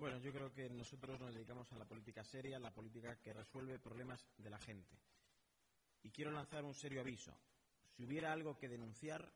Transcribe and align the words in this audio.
Bueno, 0.00 0.16
yo 0.16 0.32
creo 0.32 0.50
que 0.50 0.70
nosotros 0.70 1.20
nos 1.20 1.34
dedicamos 1.34 1.70
a 1.72 1.76
la 1.76 1.84
política 1.84 2.24
seria, 2.24 2.58
la 2.58 2.72
política 2.72 3.20
que 3.20 3.34
resuelve 3.34 3.78
problemas 3.78 4.26
de 4.38 4.48
la 4.48 4.58
gente. 4.58 4.96
Y 6.02 6.08
quiero 6.08 6.30
lanzar 6.30 6.64
un 6.64 6.72
serio 6.72 7.02
aviso. 7.02 7.36
Si 7.90 8.06
hubiera 8.06 8.32
algo 8.32 8.56
que 8.56 8.70
denunciar, 8.70 9.30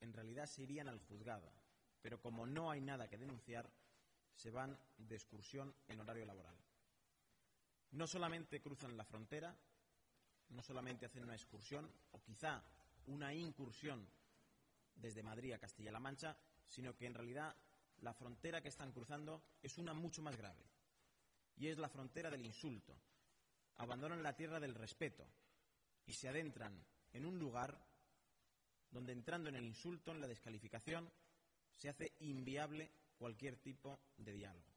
en 0.00 0.12
realidad 0.12 0.44
se 0.44 0.64
irían 0.64 0.88
al 0.88 0.98
juzgado. 0.98 1.50
Pero 2.02 2.20
como 2.20 2.44
no 2.44 2.70
hay 2.70 2.82
nada 2.82 3.08
que 3.08 3.16
denunciar, 3.16 3.72
se 4.34 4.50
van 4.50 4.78
de 4.98 5.14
excursión 5.14 5.74
en 5.88 6.00
horario 6.00 6.26
laboral. 6.26 6.54
No 7.92 8.06
solamente 8.06 8.60
cruzan 8.60 8.94
la 8.94 9.06
frontera, 9.06 9.56
no 10.50 10.62
solamente 10.62 11.06
hacen 11.06 11.24
una 11.24 11.34
excursión 11.34 11.90
o 12.10 12.20
quizá 12.20 12.62
una 13.06 13.32
incursión 13.32 14.06
desde 14.94 15.22
Madrid 15.22 15.54
a 15.54 15.58
Castilla-La 15.58 15.98
Mancha, 15.98 16.36
sino 16.66 16.94
que 16.94 17.06
en 17.06 17.14
realidad 17.14 17.56
la 18.02 18.12
frontera 18.12 18.60
que 18.60 18.68
están 18.68 18.92
cruzando 18.92 19.42
es 19.62 19.78
una 19.78 19.94
mucho 19.94 20.22
más 20.22 20.36
grave. 20.36 20.64
Y 21.56 21.68
es 21.68 21.78
la 21.78 21.88
frontera 21.88 22.30
del 22.30 22.44
insulto. 22.44 22.94
Abandonan 23.76 24.22
la 24.22 24.36
tierra 24.36 24.60
del 24.60 24.74
respeto 24.74 25.26
y 26.06 26.12
se 26.12 26.28
adentran 26.28 26.84
en 27.12 27.24
un 27.24 27.38
lugar 27.38 27.78
donde 28.90 29.12
entrando 29.12 29.48
en 29.48 29.56
el 29.56 29.64
insulto, 29.64 30.10
en 30.10 30.20
la 30.20 30.26
descalificación, 30.26 31.10
se 31.76 31.88
hace 31.88 32.12
inviable 32.20 32.90
cualquier 33.16 33.56
tipo 33.56 33.98
de 34.18 34.32
diálogo. 34.32 34.72